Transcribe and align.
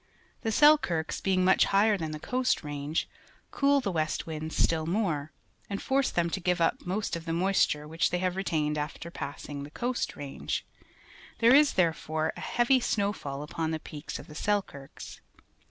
The 0.41 0.51
Selkirks, 0.51 1.21
being 1.21 1.45
much 1.45 1.65
higher 1.65 1.95
than 1.95 2.09
the 2.09 2.17
Coast 2.19 2.63
Range, 2.63 3.07
cool 3.51 3.81
the 3.81 3.91
west 3.91 4.25
winds 4.25 4.57
still 4.57 4.87
more, 4.87 5.31
and 5.69 5.79
force 5.79 6.09
them 6.09 6.27
to 6.31 6.39
give 6.39 6.59
up 6.59 6.83
most 6.83 7.15
of 7.15 7.25
the 7.25 7.33
moisture 7.33 7.87
which 7.87 8.09
they 8.09 8.17
have 8.17 8.35
retained 8.35 8.79
after 8.79 9.11
passing 9.11 9.61
the 9.61 9.69
Coast 9.69 10.15
Range. 10.15 10.65
There 11.37 11.53
is, 11.53 11.73
therefore, 11.73 12.33
a 12.35 12.39
heavy 12.41 12.79
snowfall 12.79 13.43
upon 13.43 13.69
the 13.69 13.79
peaks 13.79 14.17
of 14.17 14.25
the 14.25 14.33
Selkirks. 14.33 15.21